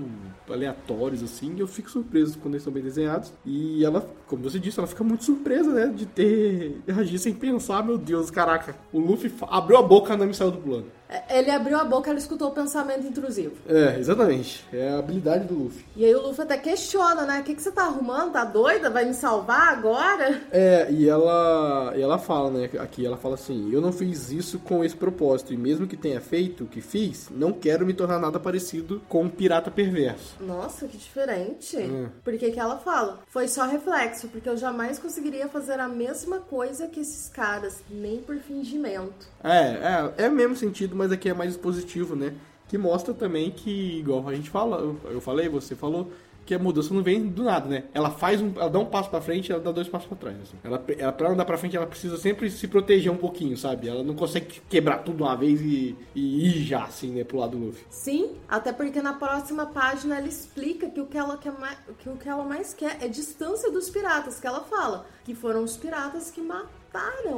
[0.49, 3.33] aleatórios, assim, e eu fico surpreso quando eles são bem desenhados.
[3.45, 5.87] E ela, como você disse, ela fica muito surpresa, né?
[5.87, 8.75] De ter agir sem pensar, meu Deus, caraca.
[8.91, 10.85] O Luffy abriu a boca e a Nami saiu do plano.
[11.09, 13.55] É, Ele abriu a boca, ela escutou o pensamento intrusivo.
[13.67, 14.65] É, exatamente.
[14.73, 15.85] É a habilidade do Luffy.
[15.95, 17.39] E aí o Luffy até questiona, né?
[17.41, 18.33] O que, que você tá arrumando?
[18.33, 18.89] Tá doida?
[18.89, 20.41] Vai me salvar agora?
[20.51, 24.59] É, e ela, e ela fala, né, aqui ela fala assim, eu não fiz isso
[24.59, 28.19] com esse propósito, e mesmo que tenha feito o que fiz, não quero me tornar
[28.19, 30.35] nada parecido com um pirata perverso.
[30.39, 31.77] Nossa, que diferente.
[31.77, 32.09] Hum.
[32.23, 33.19] Por que que ela fala?
[33.27, 38.17] Foi só reflexo, porque eu jamais conseguiria fazer a mesma coisa que esses caras, nem
[38.17, 39.27] por fingimento.
[39.43, 42.33] É, é, é o mesmo sentido, mas aqui é mais positivo, né?
[42.67, 46.11] Que mostra também que, igual a gente fala, eu, falei, você falou,
[46.45, 47.85] que a mudança não vem do nada, né?
[47.93, 50.37] Ela faz um, ela dá um passo pra frente, ela dá dois passos pra trás.
[50.41, 50.57] Assim.
[50.63, 53.87] Ela, ela pra andar pra frente, ela precisa sempre se proteger um pouquinho, sabe?
[53.87, 57.57] Ela não consegue quebrar tudo uma vez e, e ir já, assim, né, pro lado
[57.57, 57.85] do Luffy.
[57.89, 62.09] Sim, até porque na próxima página ela explica que o que ela, quer mais, que
[62.09, 65.75] o que ela mais quer é distância dos piratas, que ela fala que foram os
[65.75, 66.84] piratas que mataram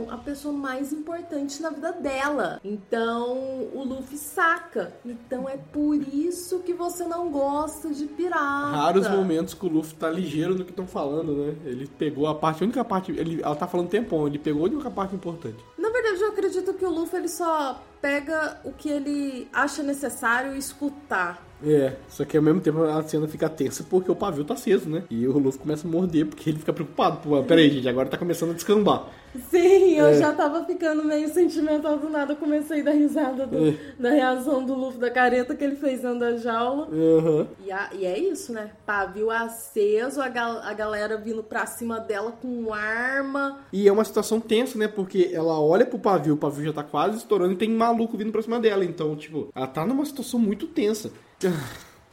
[0.10, 2.60] a pessoa mais importante na vida dela.
[2.64, 3.38] Então
[3.74, 4.94] o Luffy saca.
[5.06, 8.78] Então é por isso que você não gosta de pirata.
[8.78, 11.56] Raros momentos que o Luffy tá ligeiro no que estão falando, né?
[11.66, 14.70] Ele pegou a parte, a única parte, ele, ela tá falando tempão, ele pegou a
[14.70, 15.58] única parte importante.
[15.78, 20.56] Na verdade, eu acredito que o Luffy ele só pega o que ele acha necessário
[20.56, 21.46] escutar.
[21.66, 24.88] É, só que ao mesmo tempo a cena fica tensa porque o pavio tá aceso,
[24.88, 25.04] né?
[25.10, 27.18] E o Luffy começa a morder porque ele fica preocupado.
[27.18, 29.08] Pô, peraí, gente, agora tá começando a descambar.
[29.50, 30.14] Sim, eu É.
[30.20, 32.34] já tava ficando meio sentimental do nada.
[32.34, 33.74] Eu comecei a dar risada do- É.
[34.00, 36.88] da reação do Luffy, da careta que ele fez dentro da jaula.
[36.92, 37.48] Aham.
[37.66, 38.72] E, a- e é isso, né?
[38.86, 43.62] Pavio aceso, a, gal- a galera vindo pra cima dela com arma.
[43.74, 44.88] E é uma situação tensa, né?
[44.88, 48.32] Porque ela olha pro pavio, o pavio já tá quase estourando e tem maluco vindo
[48.32, 48.84] pra cima dela.
[48.86, 51.12] Então, tipo, ela tá numa situação muito tensa.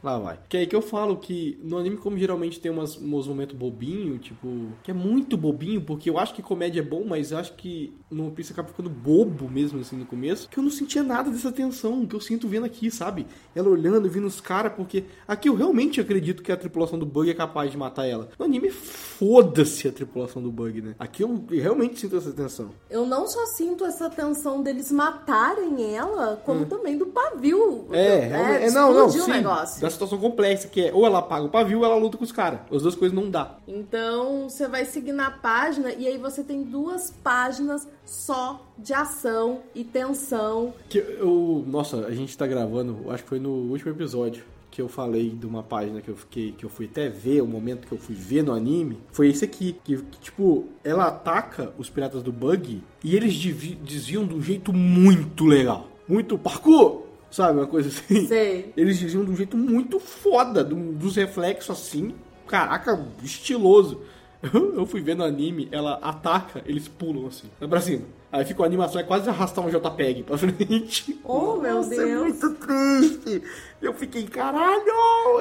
[0.05, 0.39] Lá vai.
[0.47, 3.55] Que é aí que eu falo que no anime, como geralmente tem umas, uns momentos
[3.55, 7.39] bobinho, tipo, que é muito bobinho, porque eu acho que comédia é bom, mas eu
[7.39, 10.69] acho que no One Piece acaba ficando bobo mesmo assim no começo, que eu não
[10.69, 13.25] sentia nada dessa tensão que eu sinto vendo aqui, sabe?
[13.55, 17.27] Ela olhando, vindo os caras, porque aqui eu realmente acredito que a tripulação do Bug
[17.27, 18.29] é capaz de matar ela.
[18.37, 20.95] No anime, foda-se a tripulação do Bug, né?
[20.99, 22.69] Aqui eu realmente sinto essa tensão.
[22.91, 27.87] Eu não só sinto essa tensão deles matarem ela, como também do pavio.
[27.91, 28.63] É, realmente.
[28.65, 29.31] É, não, não, explodir o sim.
[29.31, 29.81] negócio.
[29.81, 32.31] Da situação complexa, que é ou ela paga o pavio ou ela luta com os
[32.31, 32.59] caras.
[32.71, 33.57] As duas coisas não dá.
[33.67, 39.61] Então você vai seguir na página e aí você tem duas páginas só de ação
[39.73, 40.73] e tensão.
[40.87, 44.43] Que eu, nossa, a gente tá gravando, acho que foi no último episódio
[44.75, 47.47] que eu falei de uma página que eu fiquei, que eu fui até ver, o
[47.47, 51.71] momento que eu fui ver no anime, foi esse aqui, que, que, tipo, ela ataca
[51.77, 53.33] os piratas do Bug e eles
[53.81, 55.87] desviam de um jeito muito legal.
[56.05, 57.04] Muito parkour,
[57.35, 58.27] sabe, uma coisa assim.
[58.27, 58.73] Sei.
[58.77, 62.13] Eles desviam de um jeito muito foda, um- dos reflexos assim,
[62.47, 64.01] caraca, estiloso.
[64.53, 68.03] Eu fui ver no anime, ela ataca, eles pulam assim, vai pra cima.
[68.31, 71.17] Aí fica a animação, é quase arrastar um JPEG pra frente.
[71.23, 72.21] Oh, meu Nossa, É Deus.
[72.21, 73.41] muito triste.
[73.81, 74.83] Eu fiquei, caralho!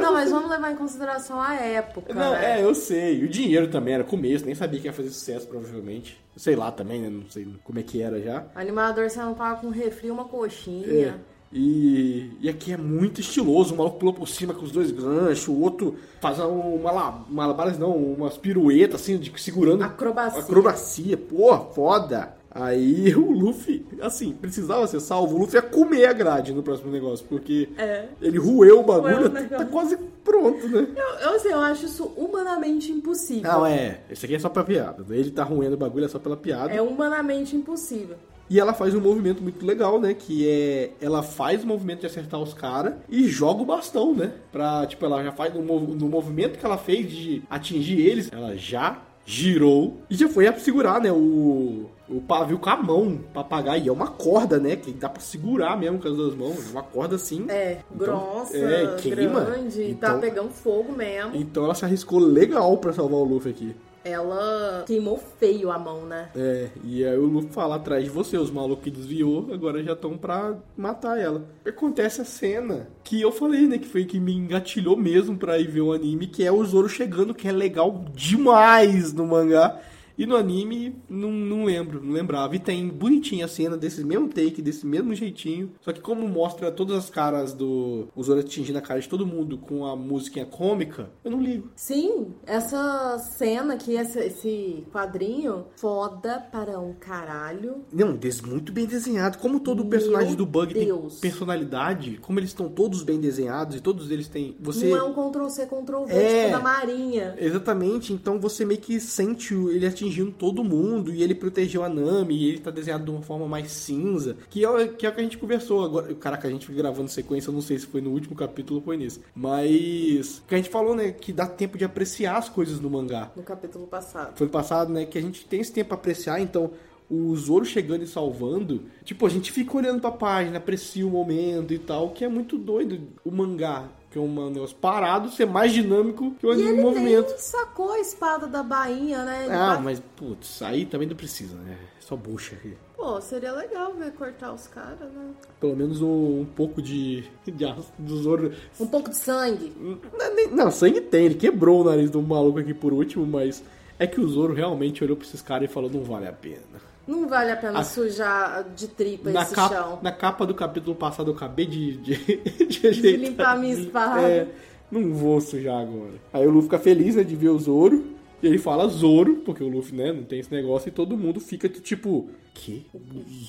[0.01, 2.15] Não, mas vamos levar em consideração a época.
[2.15, 2.61] Não, né?
[2.61, 3.25] é, eu sei.
[3.25, 6.17] O dinheiro também era começo, nem sabia que ia fazer sucesso, provavelmente.
[6.37, 7.11] Sei lá também, né?
[7.11, 8.45] Não sei como é que era já.
[8.55, 10.87] O animador você não tava com um refri e uma coxinha.
[10.87, 11.15] É.
[11.57, 15.47] E, e aqui é muito estiloso, o maluco pula por cima com os dois ganchos,
[15.47, 19.85] o outro faz uma, la- malabares não, umas piruetas assim, de, segurando.
[19.85, 20.41] Acrobacia.
[20.41, 22.35] Acrobacia, pô, foda.
[22.51, 26.91] Aí o Luffy, assim, precisava ser salvo, o Luffy ia comer a grade no próximo
[26.91, 28.07] negócio, porque É.
[28.21, 30.89] ele rueu o bagulho, o tá quase pronto, né?
[30.97, 33.43] Eu, eu, assim, eu acho isso humanamente impossível.
[33.51, 36.19] Não, é, esse aqui é só pra piada, ele tá ruendo o bagulho é só
[36.19, 36.73] pela piada.
[36.73, 38.17] É humanamente impossível.
[38.51, 40.13] E ela faz um movimento muito legal, né?
[40.15, 40.91] Que é.
[41.01, 44.33] Ela faz o movimento de acertar os caras e joga o bastão, né?
[44.53, 48.55] Pra, tipo, ela já faz no, no movimento que ela fez de atingir eles, ela
[48.57, 51.11] já girou e já foi a segurar, né?
[51.11, 53.83] O, o pavio com a mão pra apagar.
[53.83, 54.77] E é uma corda, né?
[54.77, 56.71] Que dá pra segurar mesmo com as duas mãos.
[56.71, 57.47] Uma corda assim.
[57.49, 59.41] É, Então, grossa, é, queima.
[59.41, 61.35] grande, Então- tá pegando fogo mesmo.
[61.35, 63.75] Então ela se arriscou legal pra salvar o Luffy aqui.
[64.05, 66.29] Ela queimou feio a mão, né?
[66.37, 69.93] É, e aí o Luffy fala atrás de você, os malucos que desviou, agora já
[69.93, 71.45] estão pra matar ela.
[71.67, 75.69] Acontece a cena que eu falei, né, que foi que me engatilhou mesmo pra ir
[75.69, 79.81] ver o anime, que é o Zoro chegando, que é legal demais no mangá.
[80.17, 82.55] E no anime, não, não lembro, não lembrava.
[82.55, 85.73] E tem bonitinha a cena desse mesmo take, desse mesmo jeitinho.
[85.81, 88.07] Só que como mostra todas as caras do...
[88.15, 91.71] O Zoro atingindo a cara de todo mundo com a musiquinha cômica, eu não ligo.
[91.75, 97.85] Sim, essa cena aqui, esse, esse quadrinho, foda para um caralho.
[97.93, 99.39] Não, muito bem desenhado.
[99.39, 101.21] Como todo Meu personagem do Bug Deus.
[101.21, 104.57] tem personalidade, como eles estão todos bem desenhados e todos eles têm.
[104.61, 104.91] Você.
[104.91, 106.45] Não é um Ctrl-C, Ctrl-V, É.
[106.47, 107.35] tipo da Marinha.
[107.39, 110.04] Exatamente, então você meio que sente ele atingindo
[110.39, 113.71] todo mundo e ele protegeu a Nami e ele tá desenhado de uma forma mais
[113.73, 116.15] cinza, que é, o- que é o que a gente conversou agora.
[116.15, 118.85] Caraca, a gente foi gravando sequência, eu não sei se foi no último capítulo ou
[118.85, 119.21] foi nesse.
[119.35, 120.43] Mas.
[120.47, 121.13] Que a gente falou, né?
[121.13, 123.31] Que dá tempo de apreciar as coisas no mangá.
[123.37, 124.37] No capítulo passado.
[124.37, 125.05] foi passado, né?
[125.05, 126.71] Que a gente tem esse tempo pra apreciar, então
[127.11, 131.73] o Zoro chegando e salvando, tipo, a gente fica olhando pra página, aprecia o momento
[131.75, 135.73] e tal, que é muito doido o mangá, que é um negócio parado, ser mais
[135.73, 137.29] dinâmico que o anime em ele movimento.
[137.31, 139.47] nem sacou a espada da bainha, né?
[139.47, 141.77] Ele Ah, bate- mas putz, aí também não precisa, né?
[141.99, 142.75] É só bucha aqui.
[142.97, 145.31] Pô, seria legal ver cortar os caras, né?
[145.61, 147.53] Pelo menos um, um pouco de, de
[147.99, 148.53] do Zoro.
[148.79, 149.73] Um pouco de sangue.
[150.17, 153.65] Não, nem- não, sangue tem, ele quebrou o nariz do maluco aqui por último, mas
[153.99, 156.94] é que o Zoro realmente olhou pra esses caras e falou: não vale a pena.
[157.07, 159.99] Não vale a pena A- sujar de tripa Na esse capa, chão.
[160.03, 162.15] na capa do capítulo passado eu acabei de, de,
[162.67, 164.23] de, De limpar a minha espada.
[164.23, 164.49] É,
[164.91, 166.13] não vou sujar agora.
[166.33, 168.05] Aí o Luffy fica feliz, né, de ver o Zoro.
[168.43, 170.89] E ele fala Zoro, porque o Luffy, né, não tem esse negócio.
[170.89, 172.85] E todo mundo fica tipo, que?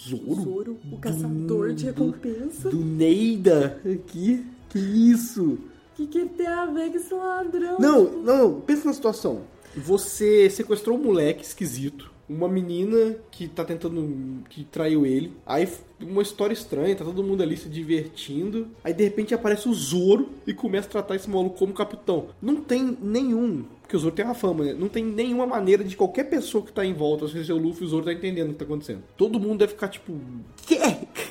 [0.07, 0.41] Zoro?
[0.41, 2.69] Zoro, o caçador de recompensa.
[2.69, 4.45] Do Neida aqui?
[4.69, 5.43] Que isso?
[5.43, 7.77] O que, que tem a ver com esse ladrão?
[7.79, 9.41] Não, não, pensa na situação.
[9.75, 12.09] Você sequestrou um moleque esquisito.
[12.27, 14.43] Uma menina que tá tentando.
[14.49, 15.33] que traiu ele.
[15.45, 15.67] Aí
[15.99, 18.67] uma história estranha, tá todo mundo ali se divertindo.
[18.83, 22.27] Aí de repente aparece o Zoro e começa a tratar esse maluco como capitão.
[22.41, 23.65] Não tem nenhum.
[23.81, 24.73] Porque o Zoro tem uma fama, né?
[24.73, 27.87] Não tem nenhuma maneira de qualquer pessoa que tá em volta, se o Luffy o
[27.87, 29.03] Zoro tá entendendo o que tá acontecendo.
[29.15, 30.13] Todo mundo deve ficar tipo.
[30.65, 30.79] Que?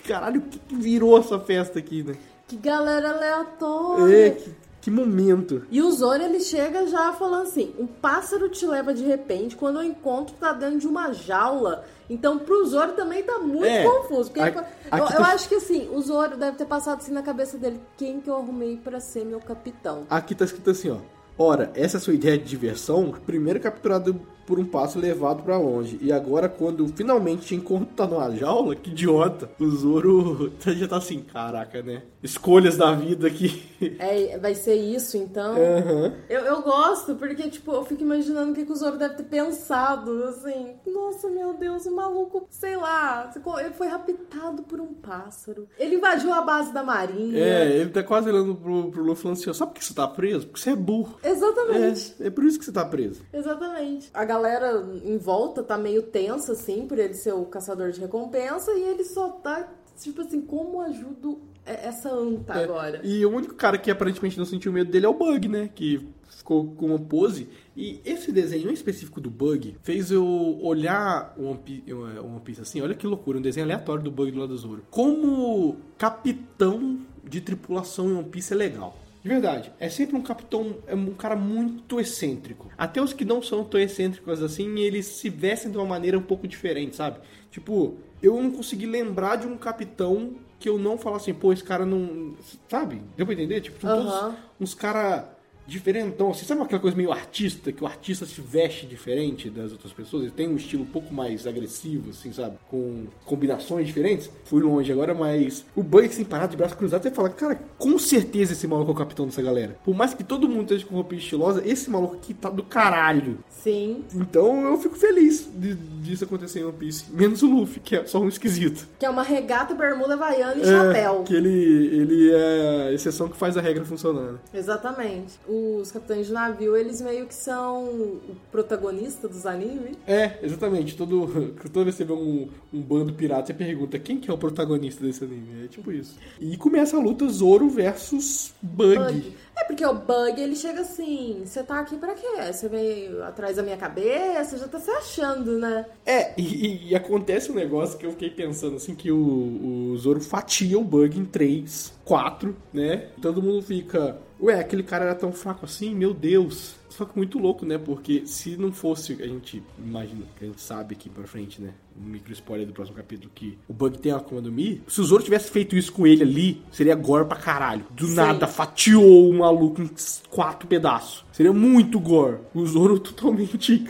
[0.07, 2.15] Caralho, o que que virou essa festa aqui, né?
[2.47, 4.15] Que galera aleatória.
[4.15, 4.51] É, que,
[4.85, 5.63] Que momento.
[5.71, 9.81] E o Zoro, ele chega já falando assim: um pássaro te leva de repente, quando
[9.81, 11.87] eu encontro, tá dentro de uma jaula.
[12.11, 14.31] Então, pro Zoro também tá muito É, confuso.
[14.31, 14.59] Porque a- ele
[14.91, 17.81] aqui eu, eu acho que assim, o Zoro deve ter passado assim na cabeça dele:
[17.97, 20.03] quem que eu arrumei pra ser meu capitão?
[20.11, 20.99] Aqui tá escrito assim, ó.
[21.39, 23.11] Ora, essa é a sua ideia de diversão?
[23.25, 25.99] Primeiro capturado por um passo levado pra longe.
[26.01, 29.51] E agora, quando finalmente te encontra tá numa jaula, que idiota.
[29.59, 32.03] O Zoro já tá assim, caraca, né?
[32.23, 33.63] Escolhas da vida aqui.
[33.99, 35.53] É, vai ser isso, então.
[35.53, 36.15] Aham.
[36.29, 39.25] Eu, eu gosto, porque, tipo, eu fico imaginando o que, que o Zoro deve ter
[39.25, 40.75] pensado, assim.
[40.87, 43.31] Nossa, meu Deus, o maluco, sei lá,
[43.61, 45.69] ele foi raptado por um pássaro.
[45.79, 47.39] Ele invadiu a base da marinha.
[47.39, 49.95] É, ele tá quase olhando pro, pro Luffy falando assim, ó, sabe por que você
[49.95, 50.47] tá preso?
[50.47, 51.19] Porque você é burro.
[51.23, 52.15] Exatamente.
[52.21, 53.23] É, é por isso que você tá preso.
[53.33, 54.11] Exatamente.
[54.15, 58.73] A galera em volta tá meio tensa, assim, por ele ser o caçador de recompensa,
[58.73, 63.01] e ele só tá, tipo assim, como ajudo é, essa anta É, agora?
[63.03, 65.71] E o único cara que aparentemente não sentiu medo dele é o Bug, né?
[65.75, 67.49] Que ficou com uma pose.
[67.75, 70.27] E esse desenho em específico do Bug fez eu
[70.61, 72.81] olhar o One Piece, One Piece assim.
[72.83, 74.85] Olha que loucura, um desenho aleatório do Bug do lado do Zoro.
[74.91, 78.95] Como capitão de tripulação em One Piece é legal.
[79.25, 82.71] De verdade, é sempre um capitão, é um cara muito excêntrico.
[82.77, 86.23] Até os que não são tão excêntricos assim, eles se vestem de uma maneira um
[86.23, 87.21] pouco diferente, sabe?
[87.51, 91.65] Tipo, eu não consegui lembrar de um capitão que eu não falasse assim, pô, esse
[91.65, 92.35] cara não.
[92.69, 93.01] Sabe?
[93.17, 93.63] Deu pra entender?
[93.63, 94.21] Tipo, são Aham.
[94.21, 95.25] todos uns caras
[95.67, 99.93] diferentão, assim, sabe aquela coisa meio artista, que o artista se veste diferente das outras
[99.93, 102.57] pessoas, ele tem um estilo um pouco mais agressivo, assim, sabe?
[102.69, 104.31] Com combinações diferentes.
[104.45, 107.99] Fui longe agora, mas o Bug sem parar de braço cruzado, você fala, cara, com
[107.99, 109.77] certeza esse maluco é o capitão dessa galera.
[109.85, 113.39] Por mais que todo mundo esteja com roupa estilosa, esse maluco aqui tá do caralho.
[113.49, 114.05] Sim.
[114.15, 117.05] Então eu fico feliz de, disso acontecer em One Piece.
[117.13, 118.87] Menos o Luffy, que é só um esquisito.
[118.99, 121.23] Que é uma regata, bermuda, havaiana e É, chapéu.
[121.25, 121.49] que ele,
[121.97, 124.33] ele é a exceção que faz a regra funcionar.
[124.33, 124.39] né?
[124.53, 125.35] Exatamente.
[125.81, 129.97] Os capitães de navio, eles meio que são o protagonista dos animes.
[130.07, 130.97] É, exatamente.
[130.97, 134.35] Todo, toda vez que você vê um, um bando pirata, você pergunta quem que é
[134.35, 135.65] o protagonista desse anime.
[135.65, 136.17] É tipo isso.
[136.41, 138.97] E começa a luta Zoro versus Bug.
[138.97, 139.35] Bug.
[139.57, 142.53] É porque o Bug, ele chega assim, você tá aqui pra quê?
[142.53, 145.87] Você veio atrás da minha cabeça, já tá se achando, né?
[146.05, 150.21] É, e, e acontece um negócio que eu fiquei pensando assim, que o, o Zoro
[150.21, 153.09] fatia o Bug em três, quatro, né?
[153.23, 156.77] Todo mundo fica, ué, aquele cara era tão fraco assim, meu Deus.
[156.89, 157.77] Só que muito louco, né?
[157.77, 161.75] Porque se não fosse, a gente imagina, a gente sabe aqui pra frente, né?
[162.01, 164.81] Um micro spoiler do próximo capítulo que o Bug tem a Akuma no Mi.
[164.87, 167.85] Se o Zoro tivesse feito isso com ele ali, seria gore pra caralho.
[167.91, 168.15] Do Sim.
[168.15, 169.91] nada, fatiou o maluco em
[170.31, 171.25] quatro pedaços.
[171.33, 172.39] Seria muito gore.
[172.55, 173.85] O Zoro totalmente.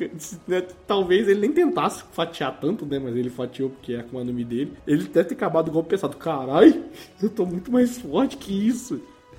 [0.48, 2.98] né, Talvez ele nem tentasse fatiar tanto, né?
[2.98, 4.72] Mas ele fatiou porque é a Akuma no Mi dele.
[4.87, 6.83] Ele deve ter acabado o golpe pensado: carai,
[7.22, 8.98] eu tô muito mais forte que isso.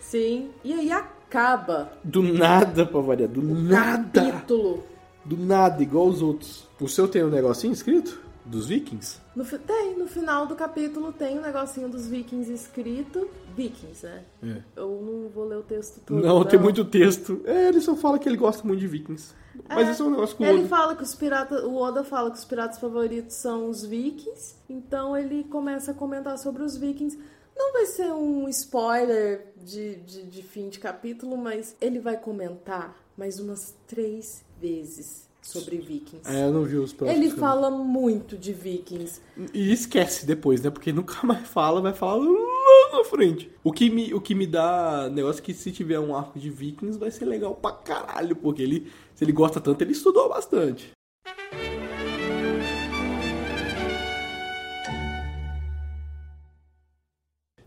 [0.10, 0.50] Sim.
[0.64, 3.30] E aí acaba Do nada, pra variar.
[3.30, 4.22] Do nada.
[4.32, 4.84] capítulo.
[5.24, 6.68] Do nada, igual os outros.
[6.80, 8.24] O seu tem um negocinho escrito?
[8.46, 9.20] Dos vikings?
[9.36, 13.28] No, tem, no final do capítulo tem um negocinho dos vikings escrito.
[13.58, 14.24] Vikings, né?
[14.44, 14.58] É.
[14.76, 16.22] Eu não vou ler o texto todo.
[16.24, 17.42] Não, tem muito texto.
[17.44, 19.34] É, ele só fala que ele gosta muito de vikings.
[19.68, 20.68] Mas É, isso é um negócio o Ele Oda.
[20.68, 21.64] fala que os piratas.
[21.64, 24.56] O Oda fala que os piratas favoritos são os vikings.
[24.70, 27.18] Então ele começa a comentar sobre os vikings.
[27.56, 32.96] Não vai ser um spoiler de, de, de fim de capítulo, mas ele vai comentar
[33.18, 36.28] mais umas três vezes sobre vikings.
[36.28, 37.24] É, eu não vi os próximos.
[37.24, 39.22] Ele fala muito de vikings.
[39.54, 40.70] E esquece depois, né?
[40.70, 43.52] Porque nunca mais fala, vai falar lá na frente.
[43.64, 46.50] O que me, o que me dá negócio é que se tiver um arco de
[46.50, 50.95] vikings vai ser legal pra caralho, porque ele, se ele gosta tanto, ele estudou bastante.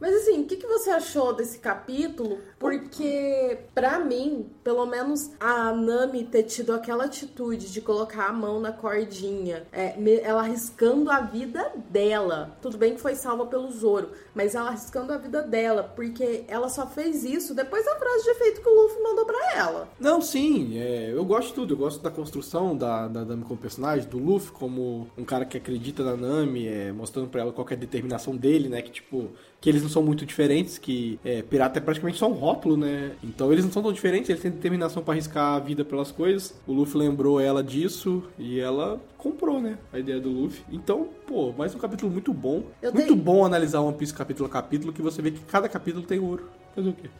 [0.00, 2.38] Mas assim, o que, que você achou desse capítulo?
[2.58, 8.60] Porque, pra mim, pelo menos a Nami ter tido aquela atitude de colocar a mão
[8.60, 12.56] na cordinha, é, ela arriscando a vida dela.
[12.62, 16.68] Tudo bem que foi salva pelo Zoro, mas ela arriscando a vida dela, porque ela
[16.68, 19.88] só fez isso depois da frase de efeito que o Luffy mandou pra ela.
[19.98, 21.74] Não, sim, é, eu gosto de tudo.
[21.74, 25.56] Eu gosto da construção da, da Nami como personagem, do Luffy como um cara que
[25.56, 28.80] acredita na Nami, é, mostrando pra ela qual é a determinação dele, né?
[28.82, 32.32] Que tipo, que eles não são muito diferentes, que é, pirata é praticamente só um
[32.32, 33.12] rótulo, né?
[33.22, 36.54] Então eles não são tão diferentes, eles têm determinação pra arriscar a vida pelas coisas.
[36.66, 39.78] O Luffy lembrou ela disso e ela comprou, né?
[39.92, 40.64] A ideia do Luffy.
[40.70, 42.64] Então, pô, mais um capítulo muito bom.
[42.80, 46.04] Eu muito bom analisar One Piece capítulo a capítulo, que você vê que cada capítulo
[46.04, 46.48] tem ouro.
[46.74, 47.10] Fazer o quê?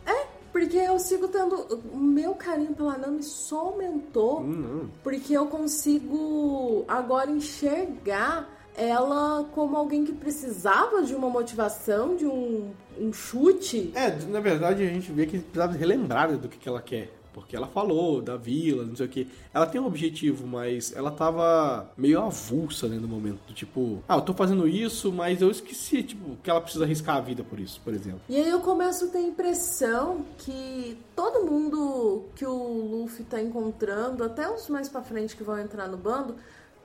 [0.58, 1.54] Porque eu sigo tendo.
[1.92, 4.40] O meu carinho pela Nami só aumentou.
[4.40, 4.88] Hum.
[5.04, 12.70] Porque eu consigo agora enxergar ela como alguém que precisava de uma motivação, de um,
[12.98, 13.90] um chute.
[13.94, 17.18] É, na verdade a gente vê que precisava relembrar do que, que ela quer.
[17.32, 19.28] Porque ela falou da vila, não sei o que.
[19.54, 23.38] Ela tem um objetivo, mas ela tava meio avulsa, né, no momento.
[23.46, 27.16] Do tipo, ah, eu tô fazendo isso, mas eu esqueci, tipo, que ela precisa arriscar
[27.16, 28.20] a vida por isso, por exemplo.
[28.28, 33.40] E aí eu começo a ter a impressão que todo mundo que o Luffy tá
[33.40, 36.34] encontrando, até os mais pra frente que vão entrar no bando,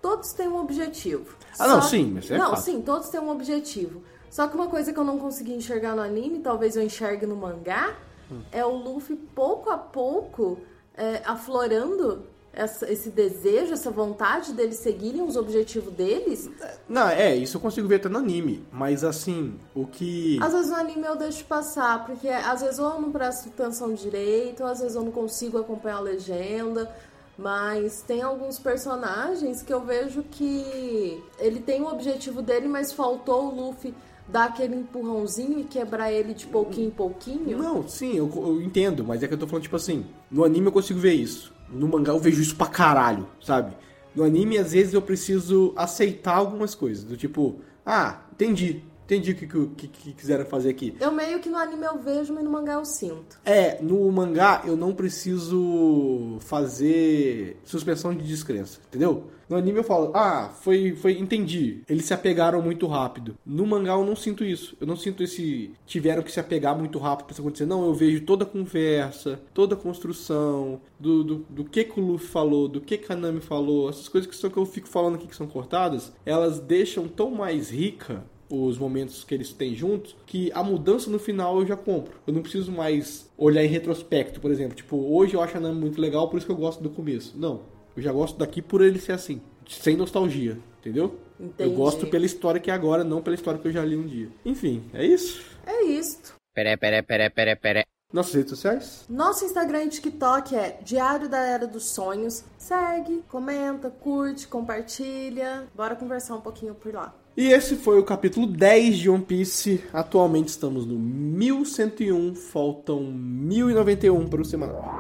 [0.03, 1.35] todos têm um objetivo.
[1.57, 2.59] Ah, não, sim, mas é Não, fato.
[2.61, 4.03] sim, todos têm um objetivo.
[4.29, 7.35] Só que uma coisa que eu não consegui enxergar no anime, talvez eu enxergue no
[7.35, 7.95] mangá,
[8.31, 8.41] Hum.
[8.51, 10.59] é o Luffy pouco a pouco
[10.95, 16.47] é, aflorando essa- esse desejo, essa vontade deles seguirem os objetivos deles.
[16.88, 18.63] Não, é, isso eu consigo ver até no anime.
[18.71, 20.38] Mas assim, o que.
[20.39, 23.91] Às vezes no anime eu deixo passar, porque às vezes ou eu não presto atenção
[23.93, 26.93] direito, ou às vezes eu não consigo acompanhar a legenda.
[27.38, 33.47] Mas tem alguns personagens que eu vejo que ele tem o objetivo dele, mas faltou
[33.47, 33.93] o Luffy
[34.27, 37.57] dar aquele empurrãozinho e quebrar ele de pouquinho em pouquinho.
[37.57, 40.67] Não, sim, eu, eu entendo, mas é que eu tô falando, tipo assim, no anime
[40.67, 41.51] eu consigo ver isso.
[41.69, 43.75] No mangá eu vejo isso pra caralho, sabe?
[44.15, 47.03] No anime, às vezes, eu preciso aceitar algumas coisas.
[47.03, 48.84] Do tipo, ah, entendi.
[49.14, 50.95] Entendi o que, que, que, quiseram fazer aqui.
[50.99, 53.39] Eu meio que no anime eu vejo, mas no mangá eu sinto.
[53.45, 59.26] É, no mangá eu não preciso fazer suspensão de descrença, entendeu?
[59.47, 61.84] No anime eu falo, ah, foi, foi, entendi.
[61.88, 63.38] Eles se apegaram muito rápido.
[63.45, 64.76] No mangá eu não sinto isso.
[64.82, 67.66] Eu não sinto esse tiveram que se apegar muito rápido pra isso acontecer.
[67.68, 72.03] Não, eu vejo toda a conversa, toda a construção, do, do, do que, que o
[72.03, 74.88] Luffy falou, do que, que a Nami falou, essas coisas que, são, que eu fico
[74.88, 78.24] falando aqui que são cortadas, elas deixam tão mais rica
[78.54, 82.20] os momentos que eles têm juntos, que a mudança no final eu já compro.
[82.28, 84.76] Eu não preciso mais olhar em retrospecto, por exemplo.
[84.76, 87.34] Tipo, hoje eu acho a Nami muito legal, por isso que eu gosto do começo.
[87.36, 87.62] Não.
[87.95, 89.41] Eu já gosto daqui por ele ser assim.
[89.68, 91.18] Sem nostalgia, entendeu?
[91.39, 91.70] Entendi.
[91.70, 94.06] Eu gosto pela história que é agora, não pela história que eu já li um
[94.06, 94.30] dia.
[94.45, 95.43] Enfim, é isso.
[95.66, 96.34] É isto.
[96.54, 97.86] Pere, pere, pere, pere, pere.
[98.12, 99.06] Nossas redes sociais?
[99.10, 102.43] Nosso Instagram e TikTok é Diário da Era dos Sonhos.
[102.60, 105.68] Segue, comenta, curte, compartilha.
[105.74, 107.16] Bora conversar um pouquinho por lá.
[107.36, 109.84] E esse foi o capítulo 10 de One Piece.
[109.91, 114.99] Atualmente estamos no 1101, faltam 1091 para o semanal.